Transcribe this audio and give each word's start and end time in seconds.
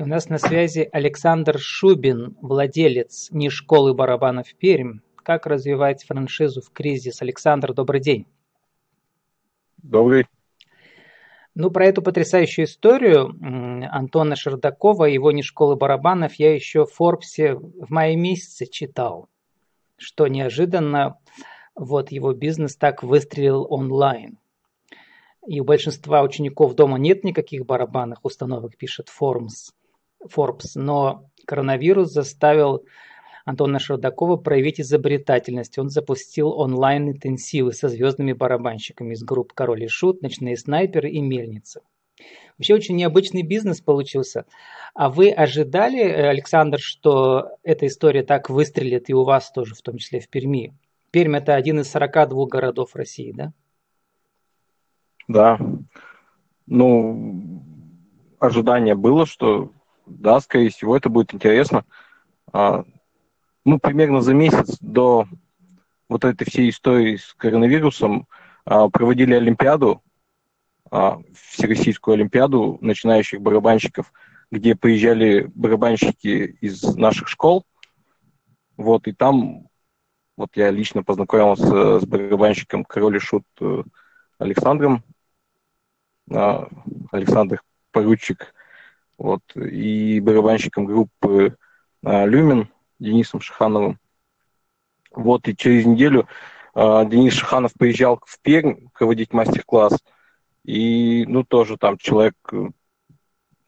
У 0.00 0.06
нас 0.06 0.30
на 0.30 0.38
связи 0.38 0.88
Александр 0.92 1.58
Шубин, 1.58 2.34
владелец 2.40 3.28
не 3.32 3.50
школы 3.50 3.92
барабанов 3.92 4.46
Пермь. 4.54 5.00
Как 5.16 5.44
развивать 5.44 6.04
франшизу 6.04 6.62
в 6.62 6.70
кризис? 6.70 7.20
Александр, 7.20 7.74
добрый 7.74 8.00
день. 8.00 8.26
Добрый. 9.76 10.26
Ну, 11.54 11.70
про 11.70 11.84
эту 11.84 12.00
потрясающую 12.00 12.64
историю 12.64 13.36
Антона 13.92 14.36
Шердакова 14.36 15.06
и 15.06 15.12
его 15.12 15.32
не 15.32 15.42
школы 15.42 15.76
барабанов 15.76 16.32
я 16.36 16.54
еще 16.54 16.86
в 16.86 16.92
Форбсе 16.94 17.56
в 17.56 17.90
мае 17.90 18.16
месяце 18.16 18.64
читал, 18.64 19.28
что 19.98 20.28
неожиданно 20.28 21.18
вот 21.74 22.10
его 22.10 22.32
бизнес 22.32 22.74
так 22.74 23.02
выстрелил 23.02 23.66
онлайн. 23.68 24.38
И 25.46 25.60
у 25.60 25.64
большинства 25.64 26.22
учеников 26.22 26.74
дома 26.74 26.98
нет 26.98 27.22
никаких 27.22 27.66
барабанных 27.66 28.24
установок, 28.24 28.78
пишет 28.78 29.08
Forbes. 29.08 29.74
Forbes. 30.24 30.72
Но 30.74 31.30
коронавирус 31.46 32.10
заставил 32.10 32.84
Антона 33.44 33.78
Шардакова 33.78 34.36
проявить 34.36 34.80
изобретательность. 34.80 35.78
Он 35.78 35.88
запустил 35.88 36.50
онлайн-интенсивы 36.52 37.72
со 37.72 37.88
звездными 37.88 38.32
барабанщиками 38.32 39.14
из 39.14 39.22
групп 39.22 39.52
«Король 39.52 39.84
и 39.84 39.88
Шут», 39.88 40.22
«Ночные 40.22 40.56
снайперы» 40.56 41.10
и 41.10 41.20
«Мельница». 41.20 41.80
Вообще 42.58 42.74
очень 42.74 42.96
необычный 42.96 43.42
бизнес 43.42 43.80
получился. 43.80 44.44
А 44.94 45.08
вы 45.08 45.30
ожидали, 45.30 46.00
э, 46.00 46.28
Александр, 46.28 46.78
что 46.78 47.52
эта 47.62 47.86
история 47.86 48.22
так 48.22 48.50
выстрелит 48.50 49.08
и 49.08 49.14
у 49.14 49.24
вас 49.24 49.50
тоже, 49.50 49.74
в 49.74 49.80
том 49.80 49.96
числе 49.96 50.20
в 50.20 50.28
Перми? 50.28 50.74
Пермь– 51.10 51.36
это 51.38 51.54
один 51.54 51.80
из 51.80 51.90
42 51.90 52.46
городов 52.46 52.94
России, 52.94 53.32
да? 53.32 53.52
Да. 55.26 55.58
Ну, 56.66 57.62
ожидание 58.38 58.94
было, 58.94 59.24
что 59.24 59.72
да, 60.10 60.40
скорее 60.40 60.70
всего, 60.70 60.96
это 60.96 61.08
будет 61.08 61.34
интересно. 61.34 61.84
А, 62.52 62.84
мы 63.64 63.78
примерно 63.78 64.20
за 64.20 64.34
месяц 64.34 64.76
до 64.80 65.26
вот 66.08 66.24
этой 66.24 66.44
всей 66.44 66.70
истории 66.70 67.16
с 67.16 67.34
коронавирусом 67.34 68.26
а, 68.64 68.88
проводили 68.88 69.34
Олимпиаду, 69.34 70.02
а, 70.90 71.20
Всероссийскую 71.34 72.14
Олимпиаду 72.14 72.78
начинающих 72.80 73.40
барабанщиков, 73.40 74.12
где 74.50 74.74
приезжали 74.74 75.50
барабанщики 75.54 76.56
из 76.60 76.82
наших 76.96 77.28
школ. 77.28 77.64
Вот, 78.76 79.06
и 79.06 79.12
там 79.12 79.68
вот 80.36 80.50
я 80.56 80.70
лично 80.70 81.02
познакомился 81.04 82.00
с 82.00 82.04
барабанщиком 82.04 82.84
Король 82.84 83.16
и 83.16 83.20
Шут 83.20 83.44
э, 83.60 83.82
Александром. 84.38 85.04
Александр 87.10 87.60
Поручик 87.90 88.54
вот, 89.20 89.42
и 89.54 90.18
барабанщиком 90.20 90.86
группы 90.86 91.54
а, 92.02 92.24
Люмен 92.24 92.70
Денисом 92.98 93.42
Шахановым. 93.42 93.98
Вот, 95.10 95.46
и 95.46 95.54
через 95.54 95.84
неделю 95.84 96.26
а, 96.72 97.04
Денис 97.04 97.34
Шаханов 97.34 97.74
приезжал 97.74 98.18
в 98.24 98.40
Пермь 98.40 98.88
проводить 98.94 99.34
мастер-класс, 99.34 99.98
и, 100.64 101.26
ну, 101.28 101.44
тоже 101.44 101.76
там 101.76 101.98
человек, 101.98 102.34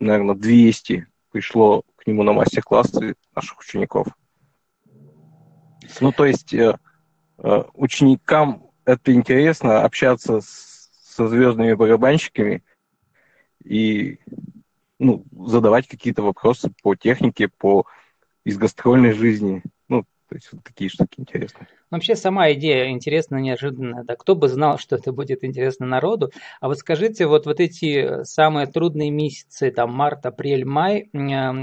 наверное, 0.00 0.36
200 0.36 1.06
пришло 1.31 1.83
к 1.97 2.06
нему 2.06 2.22
на 2.22 2.33
мастер-классы 2.33 3.14
наших 3.37 3.61
учеников. 3.61 4.06
Ну, 6.00 6.12
то 6.12 6.25
есть 6.25 6.55
э, 6.55 6.78
э, 7.39 7.62
ученикам 7.75 8.70
это 8.87 9.12
интересно 9.12 9.83
общаться 9.83 10.41
с, 10.41 10.89
со 11.03 11.28
звездными 11.28 11.75
барабанщиками, 11.75 12.64
и 13.62 14.19
ну, 15.03 15.25
задавать 15.47 15.89
какие-то 15.89 16.22
вопросы 16.22 16.72
по 16.83 16.95
технике, 16.95 17.48
по 17.48 17.84
из 18.45 18.56
гастрольной 18.56 19.12
жизни. 19.12 19.62
Ну, 19.89 20.03
то 20.28 20.34
есть 20.34 20.48
вот 20.53 20.62
такие 20.64 20.89
штуки 20.89 21.14
интересные. 21.19 21.69
Вообще 21.91 22.17
сама 22.17 22.53
идея 22.53 22.89
интересная, 22.89 23.41
неожиданная. 23.41 24.04
Да, 24.04 24.16
кто 24.16 24.34
бы 24.34 24.49
знал, 24.49 24.78
что 24.78 24.97
это 24.97 25.12
будет 25.12 25.44
интересно 25.44 25.87
народу. 25.87 26.31
А 26.60 26.69
вот 26.69 26.78
скажите, 26.78 27.27
вот, 27.27 27.47
вот 27.47 27.60
эти 27.60 28.25
самые 28.25 28.66
трудные 28.66 29.10
месяцы, 29.10 29.71
там 29.71 29.93
март, 29.93 30.25
апрель, 30.25 30.65
май, 30.65 31.10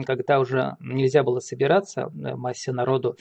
когда 0.06 0.40
уже 0.40 0.76
нельзя 0.80 1.24
было 1.24 1.40
собираться 1.40 2.02
э, 2.02 2.36
массе 2.36 2.72
народу, 2.72 3.18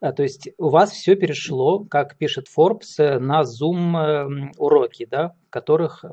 э, 0.00 0.12
то 0.12 0.22
есть 0.22 0.50
у 0.56 0.68
вас 0.68 0.92
все 0.92 1.16
перешло, 1.16 1.80
как 1.84 2.16
пишет 2.16 2.46
Forbes, 2.56 2.98
э, 2.98 3.18
на 3.18 3.42
Zoom 3.42 4.52
уроки, 4.56 5.06
да, 5.10 5.34
в 5.48 5.50
которых 5.50 6.04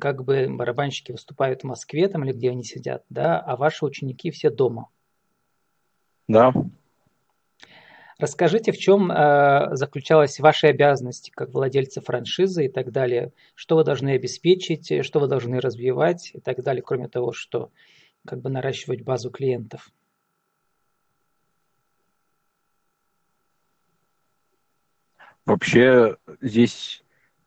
как 0.00 0.24
бы 0.24 0.46
барабанщики 0.48 1.12
выступают 1.12 1.62
в 1.62 1.64
Москве 1.64 2.08
там 2.08 2.24
или 2.24 2.32
где 2.32 2.50
они 2.50 2.64
сидят, 2.64 3.04
да, 3.08 3.38
а 3.38 3.56
ваши 3.56 3.84
ученики 3.84 4.30
все 4.30 4.50
дома. 4.50 4.88
Да. 6.28 6.52
Расскажите, 8.18 8.70
в 8.70 8.78
чем 8.78 9.10
э, 9.10 9.74
заключалась 9.74 10.38
ваша 10.38 10.68
обязанность 10.68 11.32
как 11.32 11.52
владельца 11.52 12.00
франшизы 12.00 12.66
и 12.66 12.68
так 12.68 12.92
далее? 12.92 13.32
Что 13.54 13.76
вы 13.76 13.84
должны 13.84 14.10
обеспечить, 14.10 15.04
что 15.04 15.18
вы 15.18 15.26
должны 15.26 15.60
развивать 15.60 16.30
и 16.32 16.40
так 16.40 16.62
далее, 16.62 16.82
кроме 16.82 17.08
того, 17.08 17.32
что 17.32 17.72
как 18.24 18.40
бы 18.40 18.48
наращивать 18.48 19.02
базу 19.02 19.30
клиентов? 19.30 19.90
Вообще 25.44 26.16
здесь 26.40 27.02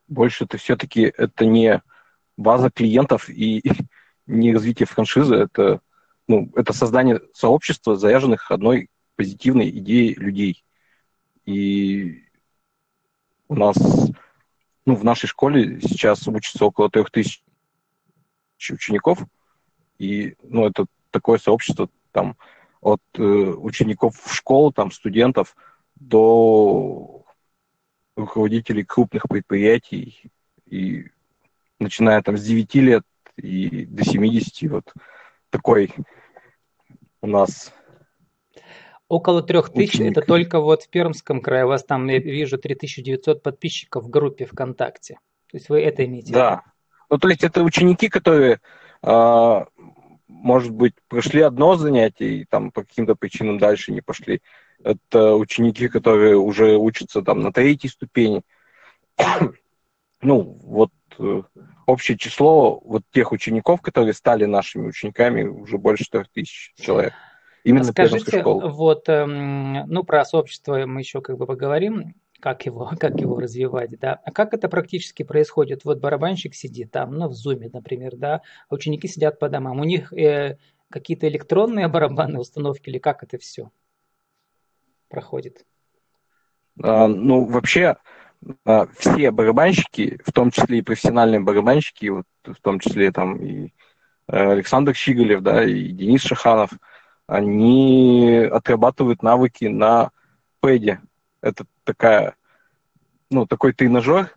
больше-то 0.08 0.58
все-таки 0.58 1.04
это 1.04 1.46
не 1.46 1.82
база 2.38 2.70
клиентов 2.70 3.30
и 3.30 3.64
не 4.26 4.54
развитие 4.54 4.88
франшизы, 4.88 5.36
это, 5.36 5.82
ну, 6.28 6.52
это 6.56 6.74
создание 6.74 7.22
сообщества, 7.34 7.96
заряженных 7.96 8.52
одной 8.52 8.90
позитивной 9.16 9.70
идеей 9.70 10.16
людей. 10.16 10.64
И 11.46 12.24
у 13.48 13.56
нас, 13.56 13.78
ну, 14.86 14.96
в 14.96 15.04
нашей 15.04 15.28
школе 15.28 15.80
сейчас 15.82 16.28
учатся 16.28 16.66
около 16.66 16.90
трех 16.90 17.12
тысяч 17.12 17.44
учеников, 18.72 19.20
и, 20.00 20.36
ну, 20.44 20.66
это 20.66 20.86
такое 21.12 21.38
сообщество, 21.38 21.90
там, 22.12 22.36
от 22.82 23.02
э, 23.14 23.22
учеников 23.22 24.16
в 24.20 24.34
школу, 24.34 24.72
там, 24.72 24.92
студентов, 24.92 25.56
до 25.96 27.26
руководителей 28.16 28.84
крупных 28.84 29.24
предприятий 29.30 30.32
и 30.66 31.10
начиная 31.80 32.22
там 32.22 32.38
с 32.38 32.44
9 32.44 32.76
лет 32.76 33.04
и 33.38 33.86
до 33.86 34.04
70, 34.04 34.72
вот 34.72 34.94
такой 35.50 35.92
у 37.22 37.28
нас 37.28 37.74
Около 39.08 39.44
трех 39.44 39.72
тысяч, 39.72 40.00
это 40.00 40.22
только 40.22 40.60
вот 40.60 40.84
в 40.84 40.90
Пермском 40.90 41.40
крае, 41.40 41.66
у 41.66 41.68
вас 41.68 41.84
там, 41.84 42.08
я 42.08 42.18
вижу, 42.18 42.58
3900 42.58 43.44
подписчиков 43.44 44.04
в 44.04 44.10
группе 44.10 44.46
ВКонтакте. 44.46 45.20
То 45.52 45.58
есть 45.58 45.70
вы 45.70 45.82
это 45.82 46.04
имеете? 46.06 46.34
Да. 46.34 46.64
Ну, 47.12 47.20
то 47.20 47.30
есть 47.30 47.44
это 47.44 47.62
ученики, 47.62 48.10
которые, 48.10 48.62
э, 49.04 49.66
может 50.28 50.72
быть, 50.72 50.96
прошли 51.08 51.42
одно 51.42 51.76
занятие 51.76 52.40
и 52.40 52.46
там 52.46 52.72
по 52.72 52.82
каким-то 52.82 53.14
причинам 53.14 53.60
дальше 53.60 53.92
не 53.92 54.02
пошли. 54.02 54.42
Это 54.84 55.36
ученики, 55.36 55.88
которые 55.88 56.36
уже 56.38 56.76
учатся 56.76 57.22
там 57.22 57.42
на 57.42 57.54
третьей 57.54 57.92
ступени. 57.92 58.42
ну, 60.22 60.42
вот 60.64 60.90
общее 61.86 62.18
число 62.18 62.80
вот 62.84 63.04
тех 63.12 63.32
учеников, 63.32 63.82
которые 63.82 64.14
стали 64.14 64.46
нашими 64.46 64.88
учениками, 64.88 65.44
уже 65.44 65.78
больше 65.78 66.10
трех 66.10 66.30
тысяч 66.30 66.74
человек. 66.80 67.14
Именно 67.64 67.86
Скажите, 67.86 68.44
вот, 68.44 69.10
эм, 69.10 69.88
ну, 69.88 70.04
про 70.04 70.24
сообщество 70.24 70.86
мы 70.86 71.02
еще 71.02 71.22
как 71.22 71.38
бы 71.38 71.48
поговорим, 71.48 72.14
как 72.40 72.66
его, 72.66 72.92
как 73.00 73.20
его 73.20 73.40
развивать, 73.40 74.00
да. 74.00 74.20
А 74.24 74.32
как 74.32 74.54
это 74.54 74.70
практически 74.70 75.24
происходит? 75.24 75.84
Вот 75.84 76.00
барабанщик 76.00 76.54
сидит 76.54 76.92
там, 76.92 77.16
ну, 77.16 77.28
в 77.28 77.34
зуме, 77.34 77.70
например, 77.74 78.16
да, 78.16 78.42
а 78.70 78.76
ученики 78.76 79.08
сидят 79.08 79.40
по 79.40 79.50
домам. 79.50 79.80
У 79.80 79.84
них 79.84 80.14
э, 80.14 80.58
какие-то 80.90 81.28
электронные 81.28 81.88
барабанные 81.90 82.40
установки 82.40 82.90
или 82.90 83.00
как 83.00 83.24
это 83.24 83.38
все 83.40 83.72
проходит? 85.10 85.66
А, 86.84 87.08
ну, 87.08 87.46
вообще, 87.46 87.86
а, 87.86 87.98
все 88.98 89.32
барабанщики, 89.32 90.20
в 90.26 90.32
том 90.32 90.52
числе 90.52 90.80
и 90.80 90.82
профессиональные 90.82 91.40
барабанщики, 91.40 92.08
вот 92.08 92.26
в 92.44 92.62
том 92.62 92.80
числе 92.80 93.12
там 93.12 93.38
и 93.38 93.74
э, 94.28 94.52
Александр 94.52 94.94
Щиголев, 94.94 95.42
да, 95.42 95.64
и 95.64 95.90
Денис 95.90 96.22
Шаханов, 96.22 96.72
они 97.28 98.48
отрабатывают 98.52 99.24
навыки 99.24 99.66
на 99.66 100.12
пэде. 100.60 101.02
Это 101.42 101.66
такая, 101.84 102.36
ну, 103.30 103.46
такой 103.48 103.74
тренажер, 103.74 104.36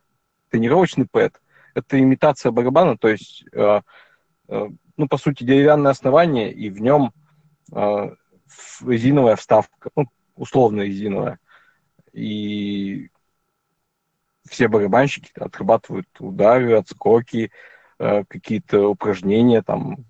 тренировочный 0.50 1.06
пэд. 1.06 1.40
Это 1.74 1.98
имитация 1.98 2.50
барабана, 2.50 2.96
то 2.96 3.08
есть, 3.08 3.44
э, 3.52 3.80
э, 4.48 4.68
ну, 4.96 5.08
по 5.08 5.18
сути, 5.18 5.44
деревянное 5.44 5.92
основание, 5.92 6.52
и 6.52 6.70
в 6.70 6.80
нем 6.80 7.12
э, 7.72 8.14
резиновая 8.86 9.36
вставка, 9.36 9.90
ну, 9.94 10.06
условно 10.36 10.80
резиновая. 10.80 11.38
И 12.12 13.10
все 14.48 14.68
барабанщики 14.68 15.30
отрабатывают 15.34 16.08
удары, 16.18 16.74
отскоки, 16.76 17.50
э, 17.98 18.24
какие-то 18.28 18.88
упражнения, 18.88 19.62
там, 19.62 20.04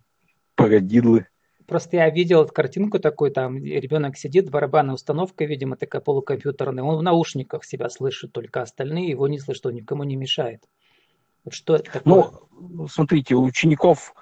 парадидлы 0.54 1.26
Просто 1.68 1.98
я 1.98 2.08
видел 2.08 2.46
картинку 2.48 2.98
такую, 2.98 3.30
там 3.30 3.62
ребенок 3.62 4.16
сидит, 4.16 4.50
барабанная 4.50 4.94
установка, 4.94 5.44
видимо, 5.44 5.76
такая 5.76 6.00
полукомпьютерная, 6.00 6.82
он 6.82 6.96
в 6.96 7.02
наушниках 7.02 7.62
себя 7.62 7.90
слышит, 7.90 8.32
только 8.32 8.62
остальные 8.62 9.10
его 9.10 9.28
не 9.28 9.38
слышат, 9.38 9.66
он 9.66 9.74
никому 9.74 10.02
не 10.04 10.16
мешает. 10.16 10.62
Вот 11.44 11.52
что 11.52 11.76
это 11.76 11.92
такое? 11.92 12.30
Ну, 12.58 12.88
смотрите, 12.88 13.34
у 13.34 13.42
учеников, 13.42 14.14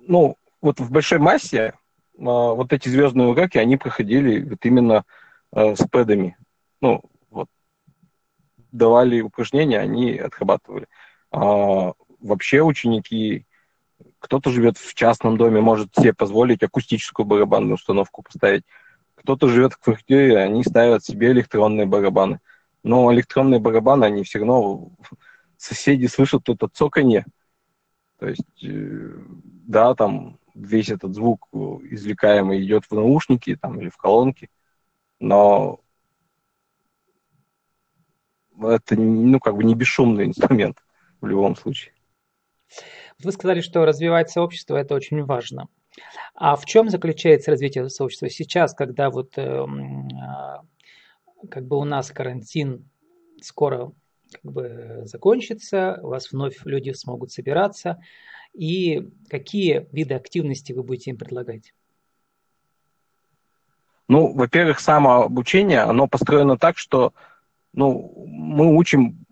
ну, 0.00 0.36
вот 0.60 0.80
в 0.80 0.90
большой 0.90 1.20
массе 1.20 1.74
а, 2.18 2.54
вот 2.54 2.72
эти 2.72 2.88
звездные 2.88 3.28
уроки, 3.28 3.56
они 3.56 3.76
проходили 3.76 4.42
вот 4.42 4.58
именно 4.64 5.04
а, 5.52 5.76
с 5.76 5.86
пэдами. 5.88 6.36
Ну, 6.80 7.04
давали 8.74 9.20
упражнения, 9.20 9.78
они 9.78 10.18
отрабатывали. 10.18 10.86
А 11.30 11.92
вообще 12.20 12.62
ученики, 12.62 13.46
кто-то 14.18 14.50
живет 14.50 14.76
в 14.76 14.94
частном 14.94 15.36
доме, 15.36 15.60
может 15.60 15.94
себе 15.94 16.12
позволить 16.12 16.62
акустическую 16.62 17.24
барабанную 17.24 17.74
установку 17.74 18.22
поставить. 18.22 18.64
Кто-то 19.14 19.48
живет 19.48 19.74
в 19.74 19.78
квартире, 19.78 20.38
они 20.38 20.64
ставят 20.64 21.04
себе 21.04 21.30
электронные 21.30 21.86
барабаны. 21.86 22.40
Но 22.82 23.12
электронные 23.14 23.60
барабаны, 23.60 24.04
они 24.04 24.24
все 24.24 24.40
равно 24.40 24.90
соседи 25.56 26.06
слышат 26.06 26.48
это 26.48 26.68
цоканье. 26.68 27.24
То 28.18 28.28
есть, 28.28 28.64
э, 28.64 29.18
да, 29.66 29.94
там 29.94 30.38
весь 30.54 30.90
этот 30.90 31.14
звук 31.14 31.48
извлекаемый 31.52 32.62
идет 32.62 32.84
в 32.84 32.92
наушники 32.92 33.56
там, 33.56 33.80
или 33.80 33.88
в 33.88 33.96
колонки, 33.96 34.50
но 35.20 35.80
это, 38.60 38.96
ну, 38.96 39.40
как 39.40 39.56
бы 39.56 39.64
не 39.64 39.74
бесшумный 39.74 40.26
инструмент 40.26 40.78
в 41.20 41.26
любом 41.26 41.56
случае. 41.56 41.94
Вы 43.22 43.32
сказали, 43.32 43.60
что 43.60 43.84
развивать 43.84 44.30
сообщество– 44.30 44.76
это 44.76 44.94
очень 44.94 45.22
важно. 45.24 45.68
А 46.34 46.56
в 46.56 46.64
чем 46.66 46.88
заключается 46.88 47.50
развитие 47.50 47.88
сообщества 47.88 48.28
сейчас, 48.28 48.74
когда 48.74 49.10
вот 49.10 49.34
э, 49.36 49.66
как 51.48 51.66
бы 51.66 51.78
у 51.78 51.84
нас 51.84 52.10
карантин 52.10 52.88
скоро 53.40 53.92
как 54.32 54.52
бы 54.52 55.02
закончится, 55.04 56.00
у 56.02 56.08
вас 56.08 56.32
вновь 56.32 56.64
люди 56.64 56.90
смогут 56.90 57.30
собираться, 57.30 58.00
и 58.52 59.08
какие 59.28 59.86
виды 59.92 60.14
активности 60.14 60.72
вы 60.72 60.82
будете 60.82 61.10
им 61.10 61.18
предлагать? 61.18 61.72
Ну, 64.08 64.34
во-первых, 64.34 64.80
самообучение, 64.80 65.80
оно 65.80 66.08
построено 66.08 66.58
так, 66.58 66.76
что 66.76 67.14
ну, 67.74 68.12
мы 68.26 68.76
учим 68.76 69.24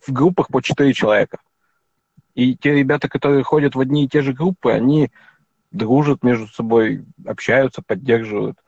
в 0.00 0.12
группах 0.12 0.48
по 0.48 0.62
4 0.62 0.92
человека. 0.92 1.38
И 2.34 2.56
те 2.56 2.74
ребята, 2.74 3.08
которые 3.08 3.44
ходят 3.44 3.74
в 3.74 3.80
одни 3.80 4.04
и 4.04 4.08
те 4.08 4.22
же 4.22 4.32
группы, 4.32 4.72
они 4.72 5.10
дружат 5.70 6.22
между 6.22 6.46
собой, 6.48 7.04
общаются, 7.26 7.82
поддерживают. 7.82 8.58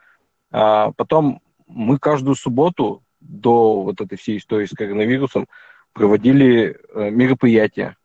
А 0.51 0.93
потом 0.93 1.41
мы 1.67 1.99
каждую 1.99 2.37
субботу 2.37 3.03
до 3.21 3.83
вот 3.83 4.01
этой 4.01 4.17
всей 4.17 4.39
истории 4.39 4.67
с 4.67 4.75
коронавирусом 4.75 5.49
проводили 5.93 6.79
э, 6.95 7.11
мероприятия. 7.11 7.97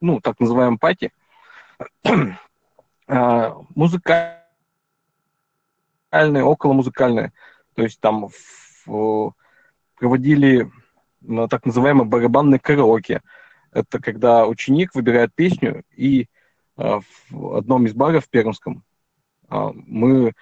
Ну, 0.00 0.20
так 0.20 0.40
называемые 0.40 0.78
пати. 0.78 1.12
а, 3.06 3.56
музыкальные, 3.74 4.42
около 6.42 6.72
музыкальные. 6.72 7.32
То 7.74 7.82
есть 7.82 8.00
там 8.00 8.28
в, 8.86 9.34
проводили 10.00 10.72
ну, 11.20 11.46
так 11.46 11.66
называемое 11.66 12.06
барабанное 12.06 12.58
караоке. 12.58 13.20
Это 13.70 14.00
когда 14.00 14.46
ученик 14.46 14.94
выбирает 14.94 15.34
песню, 15.34 15.84
и 15.94 16.26
э, 16.78 17.00
в 17.28 17.56
одном 17.56 17.86
из 17.86 17.92
баров 17.92 18.24
в 18.24 18.30
Пермском 18.30 18.82
э, 19.50 19.70
мы 19.74 20.32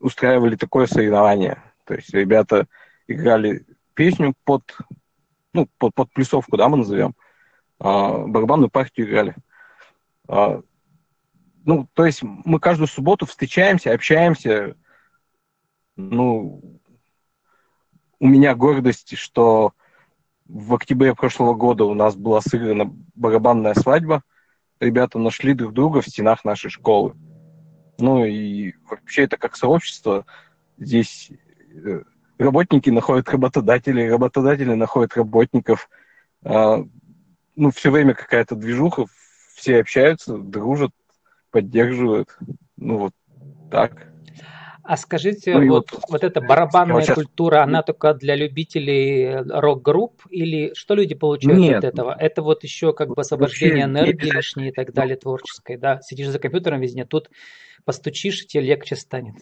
устраивали 0.00 0.56
такое 0.56 0.86
соревнование. 0.86 1.62
То 1.84 1.94
есть 1.94 2.12
ребята 2.14 2.66
играли 3.06 3.66
песню 3.92 4.32
под, 4.44 4.62
ну, 5.52 5.68
под, 5.76 5.94
под 5.94 6.10
плюсовку, 6.12 6.56
да, 6.56 6.68
мы 6.70 6.78
назовем. 6.78 7.14
А, 7.78 8.26
барабанную 8.26 8.70
партию 8.70 9.06
играли. 9.06 9.36
А, 10.26 10.62
ну, 11.66 11.86
то 11.92 12.06
есть 12.06 12.22
мы 12.22 12.58
каждую 12.60 12.88
субботу 12.88 13.26
встречаемся, 13.26 13.92
общаемся. 13.92 14.74
Ну, 15.96 16.79
у 18.20 18.28
меня 18.28 18.54
гордость, 18.54 19.16
что 19.16 19.72
в 20.46 20.74
октябре 20.74 21.14
прошлого 21.14 21.54
года 21.54 21.84
у 21.84 21.94
нас 21.94 22.14
была 22.14 22.40
сыграна 22.40 22.92
барабанная 23.14 23.74
свадьба. 23.74 24.22
Ребята 24.78 25.18
нашли 25.18 25.54
друг 25.54 25.72
друга 25.72 26.00
в 26.00 26.06
стенах 26.06 26.44
нашей 26.44 26.70
школы. 26.70 27.14
Ну 27.98 28.24
и 28.24 28.74
вообще 28.88 29.24
это 29.24 29.36
как 29.36 29.56
сообщество. 29.56 30.24
Здесь 30.78 31.30
Э, 31.72 32.02
работники 32.38 32.90
находят 32.90 33.28
работодателей, 33.28 34.10
работодатели 34.10 34.74
находят 34.74 35.16
работников. 35.16 35.88
А, 36.44 36.84
ну, 37.56 37.70
все 37.70 37.90
время 37.90 38.14
какая-то 38.14 38.56
движуха, 38.56 39.06
все 39.54 39.80
общаются, 39.80 40.38
дружат, 40.38 40.92
поддерживают. 41.50 42.36
Ну, 42.76 42.98
вот 42.98 43.12
так. 43.70 44.09
А 44.90 44.96
скажите, 44.96 45.56
ну, 45.56 45.68
вот, 45.68 45.92
вот, 45.92 46.02
вот 46.08 46.24
эта 46.24 46.40
барабанная 46.40 47.02
сейчас... 47.02 47.14
культура, 47.14 47.62
она 47.62 47.80
только 47.84 48.12
для 48.12 48.34
любителей 48.34 49.36
рок-групп 49.48 50.26
или 50.30 50.74
что 50.74 50.96
люди 50.96 51.14
получают 51.14 51.60
Нет. 51.60 51.78
от 51.78 51.84
этого? 51.84 52.16
Это 52.18 52.42
вот 52.42 52.64
еще 52.64 52.92
как 52.92 53.10
бы 53.10 53.20
освобождение 53.20 53.84
энергии 53.84 54.34
лишней 54.34 54.70
и 54.70 54.72
так 54.72 54.92
далее, 54.92 55.16
творческой, 55.16 55.76
да? 55.76 56.00
Сидишь 56.02 56.26
за 56.26 56.40
компьютером 56.40 56.80
везде, 56.80 57.04
тут 57.04 57.30
постучишь, 57.84 58.42
и 58.42 58.46
тебе 58.48 58.64
легче 58.64 58.96
станет. 58.96 59.36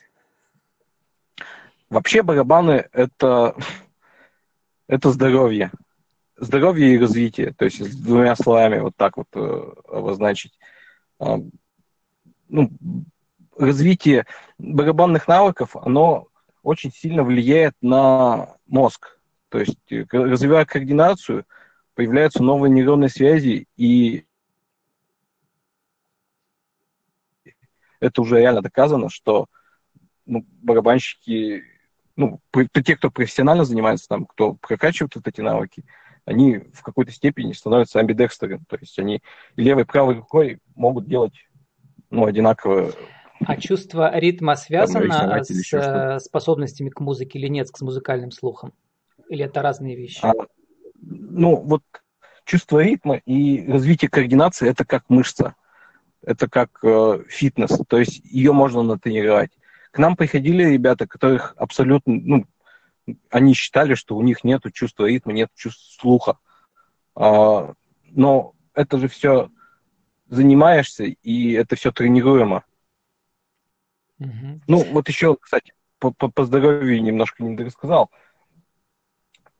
Вообще 1.89 2.23
барабаны 2.23 2.87
это, 2.93 3.56
это 4.87 5.11
здоровье. 5.12 5.73
Здоровье 6.37 6.93
и 6.93 6.99
развитие. 6.99 7.55
То 7.55 7.65
есть 7.65 7.83
с 7.83 7.97
двумя 7.97 8.37
словами 8.37 8.81
вот 8.81 8.97
так 8.97 9.17
вот 9.17 9.29
э, 9.33 9.73
обозначить. 9.91 10.59
Ну, 11.19 12.71
развитие 13.58 14.26
барабанных 14.58 15.28
навыков, 15.28 15.76
оно 15.76 16.28
очень 16.62 16.93
сильно 16.93 17.22
влияет 17.22 17.75
на 17.81 18.56
мозг. 18.66 19.19
То 19.49 19.58
есть, 19.58 19.90
э, 19.90 20.05
развивая 20.10 20.64
координацию, 20.64 21.44
появляются 21.94 22.43
новые 22.43 22.70
нейронные 22.70 23.08
связи, 23.08 23.66
и 23.76 24.25
это 28.00 28.22
уже 28.22 28.38
реально 28.38 28.62
доказано, 28.62 29.08
что 29.08 29.47
ну, 30.26 30.44
барабанщики 30.62 31.64
ну, 32.16 32.40
те, 32.85 32.97
кто 32.97 33.11
профессионально 33.11 33.64
занимается, 33.64 34.09
там, 34.09 34.26
кто 34.26 34.54
прокачивает 34.54 35.14
вот 35.14 35.26
эти 35.26 35.40
навыки, 35.40 35.85
они 36.25 36.59
в 36.75 36.83
какой-то 36.83 37.12
степени 37.12 37.52
становятся 37.52 38.00
амбидекстерами, 38.00 38.62
то 38.68 38.76
есть 38.76 38.99
они 38.99 39.23
левой 39.56 39.85
и 39.85 39.87
правой 39.87 40.16
рукой 40.16 40.59
могут 40.75 41.06
делать 41.06 41.35
ну, 42.11 42.26
одинаково. 42.26 42.92
А 43.40 43.57
чувство 43.57 44.16
ритма 44.18 44.57
связано 44.57 45.45
с 45.45 45.73
э, 45.73 46.18
способностями 46.21 46.90
к 46.90 47.00
музыке 47.00 47.38
или 47.38 47.49
нет, 47.49 47.68
с 47.68 47.80
музыкальным 47.80 48.30
слухом? 48.30 48.73
Или 49.28 49.45
это 49.45 49.62
разные 49.62 49.97
вещи? 49.97 50.21
А, 50.23 50.33
ну, 51.00 51.57
вот 51.57 51.83
чувство 52.45 52.83
ритма 52.83 53.16
и 53.16 53.66
развитие 53.71 54.09
координации– 54.09 54.68
это 54.71 54.85
как 54.85 55.04
мышца, 55.09 55.54
это 56.23 56.49
как 56.49 56.78
э, 56.83 57.23
фитнес, 57.28 57.78
то 57.87 57.99
есть 57.99 58.21
ее 58.25 58.52
можно 58.52 58.83
натренировать. 58.83 59.50
К 59.90 59.99
нам 59.99 60.16
приходили 60.16 60.64
ребята, 60.64 61.07
которых 61.07 61.54
абсолютно, 61.57 62.14
ну, 62.14 62.47
они 63.30 63.54
считали, 63.54 63.95
что 63.95 64.16
у 64.16 64.23
них 64.23 64.45
нет 64.45 64.62
чувства 64.73 65.07
ритма, 65.07 65.33
нет 65.33 65.50
чувства 65.54 66.00
слуха. 66.00 66.38
А, 67.14 67.75
но 68.11 68.54
это 68.75 68.99
же 68.99 69.09
все 69.09 69.50
занимаешься, 70.28 71.04
и 71.04 71.52
это 71.52 71.76
все 71.76 71.92
тренируемо. 71.92 72.64
Ну, 74.18 74.84
вот 74.92 75.08
еще, 75.08 75.37
кстати, 75.37 75.72
по, 75.98 76.12
по, 76.12 76.28
по 76.28 76.44
здоровью 76.44 77.02
немножко 77.02 77.42
не 77.42 77.56
рассказал. 77.56 78.10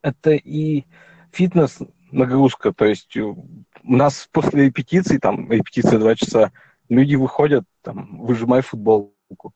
Это 0.02 0.32
и 0.32 0.84
фитнес 1.32 1.78
нагрузка, 2.10 2.72
то 2.72 2.84
есть 2.84 3.16
у 3.16 3.46
нас 3.82 4.28
после 4.32 4.66
репетиции, 4.66 5.18
там, 5.18 5.50
репетиция 5.50 5.98
два 5.98 6.14
часа, 6.14 6.52
люди 6.88 7.16
выходят, 7.16 7.64
там, 7.82 8.18
выжимай 8.18 8.62
футболку, 8.62 9.52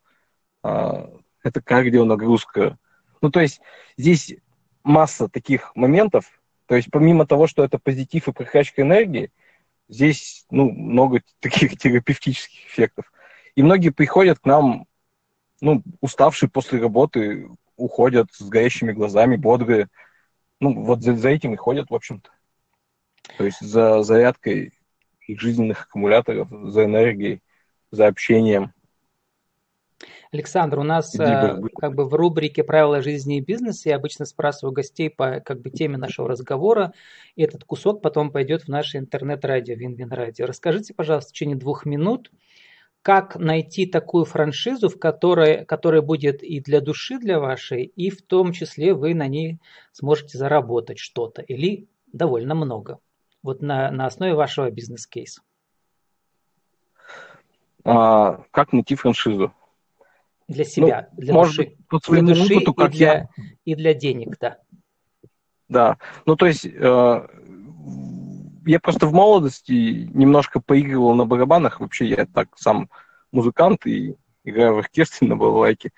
а, 0.62 1.10
это 1.42 1.60
кардио 1.62 2.04
нагрузка. 2.04 2.78
Ну, 3.20 3.30
то 3.30 3.40
есть 3.40 3.60
здесь 3.96 4.36
масса 4.84 5.28
таких 5.28 5.74
моментов. 5.74 6.24
То 6.66 6.76
есть 6.76 6.88
помимо 6.90 7.26
того, 7.26 7.46
что 7.46 7.64
это 7.64 7.78
позитив 7.78 8.28
и 8.28 8.32
прокачка 8.32 8.82
энергии, 8.82 9.30
здесь 9.88 10.46
ну, 10.50 10.70
много 10.70 11.22
таких 11.40 11.78
терапевтических 11.78 12.66
эффектов. 12.66 13.12
И 13.54 13.62
многие 13.62 13.90
приходят 13.90 14.38
к 14.38 14.46
нам, 14.46 14.86
ну, 15.62 15.82
уставшие 16.00 16.50
после 16.50 16.80
работы, 16.80 17.48
уходят 17.76 18.26
с 18.32 18.42
горящими 18.42 18.92
глазами, 18.92 19.36
бодрые. 19.36 19.88
Ну, 20.60 20.84
вот 20.84 21.02
за, 21.02 21.16
за 21.16 21.30
этим 21.30 21.54
и 21.54 21.56
ходят, 21.56 21.88
в 21.88 21.94
общем-то. 21.94 22.30
То 23.38 23.44
есть 23.44 23.60
за 23.60 24.02
зарядкой 24.02 24.72
их 25.26 25.40
жизненных 25.40 25.84
аккумуляторов, 25.84 26.48
за 26.70 26.84
энергией, 26.84 27.40
за 27.90 28.08
общением– 28.08 28.72
Александр, 30.32 30.78
у 30.78 30.82
нас 30.82 31.14
э, 31.18 31.60
как 31.78 31.94
бы 31.94 32.08
в 32.08 32.14
рубрике 32.14 32.64
«Правила 32.64 33.02
жизни 33.02 33.36
и 33.36 33.40
бизнеса» 33.42 33.90
я 33.90 33.96
обычно 33.96 34.24
спрашиваю 34.24 34.72
гостей 34.72 35.10
по 35.10 35.40
как 35.40 35.60
бы 35.60 35.68
теме 35.68 35.98
нашего 35.98 36.26
разговора. 36.26 36.94
И 37.36 37.42
этот 37.42 37.64
кусок 37.64 38.00
потом 38.00 38.30
пойдет 38.30 38.62
в 38.62 38.68
наше 38.68 38.96
интернет-радио, 38.96 39.74
Вин-Вин 39.74 40.10
Радио. 40.10 40.46
Расскажите, 40.46 40.94
пожалуйста, 40.94 41.28
в 41.28 41.32
течение 41.32 41.56
двух 41.56 41.84
минут, 41.84 42.30
как 43.02 43.36
найти 43.36 43.86
такую 43.86 44.24
франшизу, 44.24 44.88
в 44.88 44.98
которой, 44.98 45.64
которая 45.64 46.02
будет 46.02 46.42
и 46.42 46.60
для 46.60 46.80
души 46.80 47.18
для 47.18 47.40
вашей, 47.40 47.84
и 47.84 48.10
в 48.10 48.22
том 48.22 48.52
числе 48.52 48.94
вы 48.94 49.14
на 49.14 49.26
ней 49.26 49.58
сможете 49.92 50.38
заработать 50.38 50.98
что-то 50.98 51.42
или 51.42 51.88
довольно 52.12 52.54
много. 52.54 53.00
Вот 53.42 53.60
на, 53.60 53.90
на 53.90 54.06
основе 54.06 54.34
вашего 54.34 54.70
бизнес-кейса. 54.70 55.42
А, 57.84 58.44
как 58.52 58.72
найти 58.72 58.94
франшизу? 58.94 59.52
Для 60.46 60.64
себя, 60.64 61.08
ну, 61.12 61.22
для 61.22 61.34
может 61.34 61.56
души, 61.56 61.76
по 61.88 61.98
своему 61.98 62.26
для 62.28 62.34
души 62.36 62.54
опыту, 62.54 62.74
как 62.74 62.94
и, 62.94 62.98
для, 62.98 63.12
я... 63.12 63.28
и 63.64 63.74
для 63.74 63.94
денег, 63.94 64.36
да. 64.38 64.58
Да, 65.68 65.98
ну 66.26 66.36
то 66.36 66.46
есть 66.46 66.66
э, 66.66 67.26
я 68.66 68.80
просто 68.80 69.06
в 69.06 69.12
молодости 69.12 70.08
немножко 70.12 70.60
поигрывал 70.60 71.14
на 71.14 71.24
барабанах, 71.24 71.80
вообще 71.80 72.06
я 72.06 72.26
так 72.26 72.48
сам 72.56 72.88
музыкант 73.30 73.86
и 73.86 74.16
играю 74.44 74.74
в 74.74 74.78
оркестре 74.78 75.28
на 75.28 75.36
балалайке. 75.36 75.92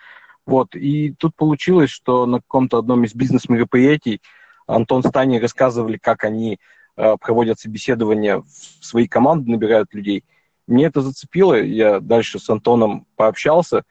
Вот, 0.46 0.74
и 0.74 1.14
тут 1.18 1.34
получилось, 1.36 1.90
что 1.90 2.26
на 2.26 2.38
каком-то 2.38 2.78
одном 2.78 3.04
из 3.04 3.14
бизнес-мероприятий 3.14 4.20
Антон 4.66 5.02
Стани 5.02 5.40
рассказывали, 5.40 5.96
как 5.96 6.24
они 6.24 6.58
э, 6.96 7.16
проводят 7.18 7.58
собеседования 7.58 8.38
в 8.38 8.84
свои 8.84 9.08
команды, 9.08 9.50
набирают 9.50 9.94
людей. 9.94 10.24
Мне 10.66 10.86
это 10.86 11.00
зацепило, 11.00 11.54
я 11.54 12.00
дальше 12.00 12.38
с 12.38 12.48
Антоном 12.50 13.06
пообщался, 13.16 13.84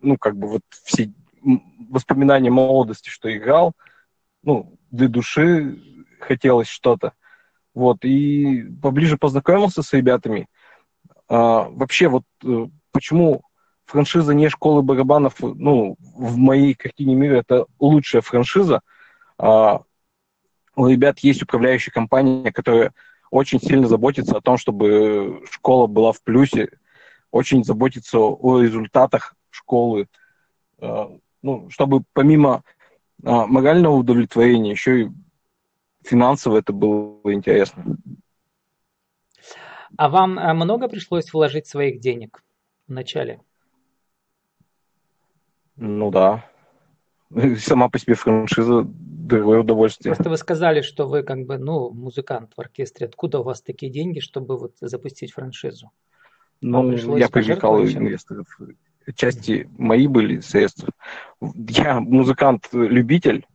ну, 0.00 0.16
как 0.16 0.36
бы 0.36 0.48
вот 0.48 0.62
все 0.84 1.12
воспоминания 1.90 2.50
молодости, 2.50 3.08
что 3.08 3.34
играл, 3.34 3.72
ну, 4.42 4.76
для 4.90 5.08
души 5.08 5.80
хотелось 6.20 6.68
что-то. 6.68 7.12
Вот, 7.74 8.04
и 8.04 8.64
поближе 8.82 9.16
познакомился 9.16 9.82
с 9.82 9.92
ребятами. 9.92 10.46
А, 11.28 11.68
вообще, 11.70 12.08
вот 12.08 12.24
э, 12.44 12.66
почему 12.90 13.42
франшиза 13.86 14.34
не 14.34 14.48
школы 14.48 14.82
барабанов, 14.82 15.36
ну, 15.40 15.96
в 15.98 16.36
моей 16.36 16.74
картине 16.74 17.14
мира 17.14 17.36
это 17.36 17.66
лучшая 17.78 18.22
франшиза. 18.22 18.82
А, 19.38 19.82
у 20.76 20.86
ребят 20.86 21.18
есть 21.20 21.42
управляющая 21.42 21.92
компания, 21.92 22.52
которая 22.52 22.92
очень 23.30 23.60
сильно 23.60 23.88
заботится 23.88 24.36
о 24.36 24.42
том, 24.42 24.58
чтобы 24.58 25.42
школа 25.50 25.86
была 25.86 26.12
в 26.12 26.22
плюсе, 26.22 26.68
очень 27.30 27.64
заботится 27.64 28.18
о 28.18 28.60
результатах 28.60 29.34
школы, 29.50 30.06
э, 30.80 31.06
ну, 31.40 31.70
чтобы 31.70 32.02
помимо 32.12 32.62
э, 33.22 33.30
морального 33.30 33.94
удовлетворения 33.94 34.72
еще 34.72 35.02
и 35.02 35.10
финансово 36.04 36.58
это 36.58 36.72
было 36.72 37.32
интересно. 37.32 37.96
А 39.96 40.08
вам 40.08 40.38
э, 40.38 40.52
много 40.54 40.88
пришлось 40.88 41.32
вложить 41.32 41.66
своих 41.66 42.00
денег 42.00 42.42
в 42.88 42.92
начале? 42.92 43.40
Ну 45.76 46.10
да. 46.10 46.44
Сама 47.58 47.88
по 47.88 47.98
себе 47.98 48.14
франшиза 48.14 48.84
дорогое 48.86 49.60
удовольствие. 49.60 50.14
Просто 50.14 50.30
вы 50.30 50.36
сказали, 50.36 50.80
что 50.80 51.08
вы 51.08 51.22
как 51.22 51.44
бы, 51.44 51.58
ну, 51.58 51.90
музыкант 51.90 52.52
в 52.56 52.60
оркестре. 52.60 53.06
Откуда 53.06 53.40
у 53.40 53.42
вас 53.42 53.62
такие 53.62 53.92
деньги, 53.92 54.20
чтобы 54.20 54.58
вот 54.58 54.72
запустить 54.80 55.32
франшизу? 55.32 55.90
Ну, 56.60 57.16
я 57.16 57.28
привлекал 57.28 57.82
инвесторов 57.82 58.46
части 59.14 59.68
мои 59.78 60.06
были 60.06 60.40
средства. 60.40 60.90
Я 61.40 62.00
музыкант-любитель. 62.00 63.46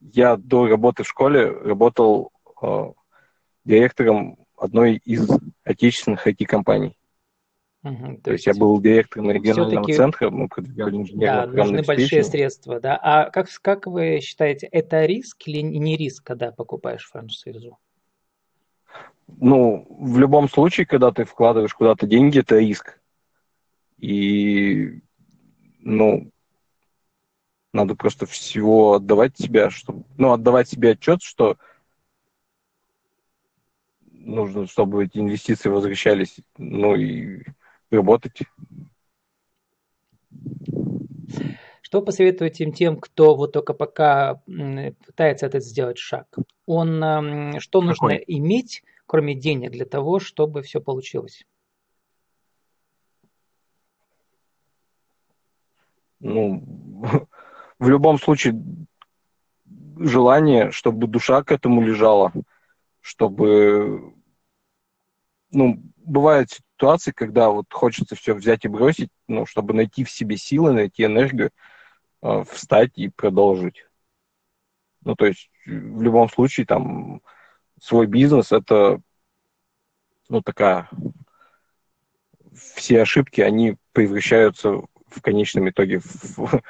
Я 0.00 0.36
до 0.36 0.66
работы 0.66 1.02
в 1.02 1.08
школе 1.08 1.50
работал 1.50 2.32
э, 2.62 2.92
директором 3.64 4.38
одной 4.56 4.96
из 4.96 5.28
отечественных 5.64 6.26
IT-компаний. 6.26 6.96
Угу, 7.82 8.16
то, 8.16 8.22
то 8.24 8.32
есть, 8.32 8.46
есть 8.46 8.58
я 8.58 8.60
был 8.60 8.78
директором 8.80 9.30
регионального 9.30 9.86
центра, 9.86 10.28
мы 10.28 10.48
продвигали 10.48 10.96
инженерные 10.96 11.46
Да, 11.46 11.46
нужны 11.46 11.82
большие 11.82 12.24
средства, 12.24 12.78
да. 12.78 12.98
А 13.02 13.30
как, 13.30 13.48
как 13.62 13.86
вы 13.86 14.20
считаете, 14.20 14.66
это 14.66 15.06
риск 15.06 15.48
или 15.48 15.60
не 15.60 15.96
риск, 15.96 16.24
когда 16.24 16.52
покупаешь 16.52 17.08
франшизу? 17.08 17.78
Ну, 19.38 19.86
в 19.88 20.18
любом 20.18 20.48
случае, 20.48 20.86
когда 20.86 21.10
ты 21.10 21.24
вкладываешь 21.24 21.72
куда-то 21.72 22.06
деньги, 22.06 22.40
это 22.40 22.58
риск. 22.58 23.00
И, 23.96 25.00
ну, 25.78 26.30
надо 27.72 27.94
просто 27.94 28.26
всего 28.26 28.94
отдавать 28.94 29.38
себя, 29.38 29.70
чтобы, 29.70 30.04
ну, 30.16 30.32
отдавать 30.32 30.68
себе 30.68 30.92
отчет, 30.92 31.22
что 31.22 31.56
нужно, 34.12 34.66
чтобы 34.66 35.04
эти 35.04 35.18
инвестиции 35.18 35.68
возвращались, 35.68 36.38
ну, 36.58 36.96
и 36.96 37.42
работать. 37.90 38.42
Что 41.82 42.02
посоветуете 42.02 42.64
им 42.64 42.72
тем, 42.72 42.96
кто 43.00 43.34
вот 43.34 43.52
только 43.52 43.74
пока 43.74 44.42
пытается 45.06 45.46
этот 45.46 45.64
сделать 45.64 45.98
шаг? 45.98 46.26
Он, 46.66 47.58
что 47.58 47.80
Какой? 47.80 47.86
нужно 47.86 48.10
иметь, 48.12 48.84
кроме 49.06 49.34
денег, 49.34 49.72
для 49.72 49.86
того, 49.86 50.20
чтобы 50.20 50.62
все 50.62 50.80
получилось? 50.80 51.44
ну, 56.20 56.62
в 57.80 57.88
любом 57.88 58.18
случае 58.18 58.62
желание, 59.98 60.70
чтобы 60.70 61.06
душа 61.06 61.42
к 61.42 61.50
этому 61.50 61.82
лежала, 61.82 62.32
чтобы, 63.00 64.14
ну, 65.50 65.82
бывают 65.96 66.50
ситуации, 66.50 67.10
когда 67.10 67.48
вот 67.48 67.72
хочется 67.72 68.14
все 68.14 68.34
взять 68.34 68.66
и 68.66 68.68
бросить, 68.68 69.08
ну, 69.28 69.46
чтобы 69.46 69.72
найти 69.72 70.04
в 70.04 70.10
себе 70.10 70.36
силы, 70.36 70.72
найти 70.72 71.04
энергию, 71.04 71.50
э, 72.22 72.44
встать 72.50 72.92
и 72.96 73.08
продолжить. 73.08 73.86
Ну, 75.02 75.16
то 75.16 75.24
есть 75.24 75.50
в 75.64 76.02
любом 76.02 76.28
случае 76.28 76.66
там 76.66 77.22
свой 77.80 78.06
бизнес 78.06 78.52
это, 78.52 79.00
ну, 80.28 80.42
такая, 80.42 80.90
все 82.54 83.00
ошибки, 83.00 83.40
они 83.40 83.76
превращаются 83.92 84.82
в 85.06 85.22
конечном 85.22 85.70
итоге 85.70 86.00
в, 86.00 86.60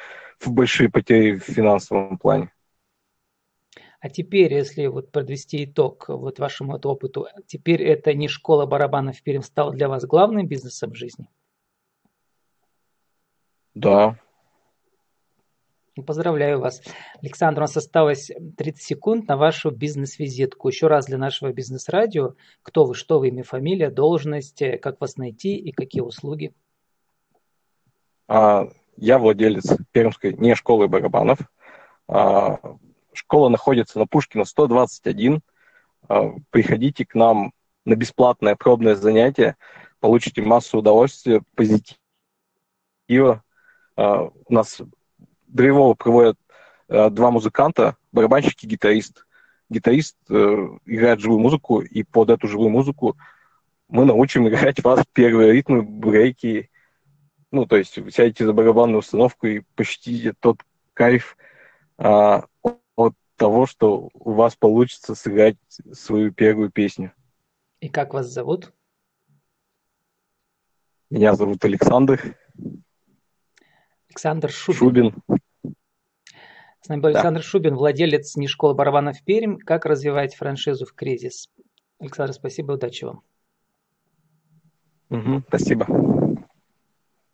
в 0.40 0.52
большие 0.52 0.90
потери 0.90 1.36
в 1.36 1.44
финансовом 1.44 2.18
плане. 2.18 2.52
А 4.00 4.08
теперь, 4.08 4.54
если 4.54 4.86
вот 4.86 5.12
подвести 5.12 5.64
итог 5.64 6.08
вот 6.08 6.38
вашему 6.38 6.72
вот 6.72 6.86
опыту, 6.86 7.28
теперь 7.46 7.82
это 7.82 8.14
не 8.14 8.28
школа 8.28 8.64
барабанов 8.64 9.22
Пермь 9.22 9.42
стала 9.42 9.72
для 9.72 9.88
вас 9.88 10.06
главным 10.06 10.46
бизнесом 10.46 10.92
в 10.92 10.96
жизни? 10.96 11.28
Да. 13.74 14.18
Поздравляю 16.06 16.60
вас. 16.60 16.82
Александр, 17.20 17.60
у 17.60 17.62
нас 17.62 17.76
осталось 17.76 18.30
30 18.56 18.82
секунд 18.82 19.28
на 19.28 19.36
вашу 19.36 19.70
бизнес-визитку. 19.70 20.68
Еще 20.68 20.86
раз 20.86 21.04
для 21.04 21.18
нашего 21.18 21.52
бизнес-радио. 21.52 22.36
Кто 22.62 22.86
вы, 22.86 22.94
что 22.94 23.18
вы, 23.18 23.28
имя, 23.28 23.42
фамилия, 23.42 23.90
должность, 23.90 24.62
как 24.80 24.98
вас 25.02 25.16
найти 25.16 25.56
и 25.56 25.72
какие 25.72 26.00
услуги? 26.00 26.54
А, 28.28 28.68
я 29.00 29.18
владелец 29.18 29.66
Пермской 29.92 30.34
не 30.34 30.54
школы 30.54 30.86
барабанов. 30.86 31.38
А, 32.06 32.58
школа 33.12 33.48
находится 33.48 33.98
на 33.98 34.06
Пушкина 34.06 34.44
121. 34.44 35.40
А, 36.08 36.34
приходите 36.50 37.06
к 37.06 37.14
нам 37.14 37.52
на 37.86 37.96
бесплатное 37.96 38.56
пробное 38.56 38.94
занятие, 38.94 39.56
получите 40.00 40.42
массу 40.42 40.78
удовольствия, 40.78 41.42
позитива. 41.54 43.42
У 43.96 44.30
нас 44.48 44.80
Древово 45.46 45.94
проводят 45.94 46.38
два 46.88 47.30
музыканта, 47.30 47.96
барабанщик 48.12 48.62
и 48.62 48.66
гитарист. 48.66 49.26
Гитарист 49.68 50.16
э, 50.28 50.34
играет 50.86 51.20
живую 51.20 51.40
музыку, 51.40 51.80
и 51.80 52.02
под 52.02 52.30
эту 52.30 52.48
живую 52.48 52.70
музыку 52.70 53.16
мы 53.88 54.04
научим 54.04 54.48
играть 54.48 54.82
вас 54.84 55.04
первые 55.12 55.52
ритмы, 55.52 55.82
брейки, 55.82 56.69
ну, 57.50 57.66
то 57.66 57.76
есть 57.76 57.94
сядете 58.12 58.44
за 58.44 58.52
барабанную 58.52 58.98
установку 58.98 59.46
и 59.46 59.62
почтите 59.74 60.34
тот 60.38 60.62
кайф 60.94 61.36
а, 61.98 62.44
от 62.96 63.14
того, 63.36 63.66
что 63.66 64.10
у 64.14 64.32
вас 64.32 64.56
получится 64.56 65.14
сыграть 65.14 65.56
свою 65.92 66.32
первую 66.32 66.70
песню. 66.70 67.12
И 67.80 67.88
как 67.88 68.14
вас 68.14 68.26
зовут? 68.26 68.72
Меня 71.08 71.34
зовут 71.34 71.64
Александр. 71.64 72.36
Александр 74.08 74.50
Шубин. 74.50 74.76
Шубин. 74.78 75.14
С 76.82 76.88
нами 76.88 77.00
был 77.00 77.12
да. 77.12 77.18
Александр 77.18 77.42
Шубин, 77.42 77.74
владелец 77.74 78.36
не 78.36 78.46
школы 78.46 78.74
барабанов 78.74 79.22
Пермь. 79.24 79.58
Как 79.58 79.86
развивать 79.86 80.34
франшизу 80.34 80.86
в 80.86 80.94
кризис? 80.94 81.48
Александр, 81.98 82.32
спасибо, 82.32 82.72
удачи 82.72 83.04
вам. 83.04 83.22
Угу, 85.10 85.42
спасибо. 85.48 85.86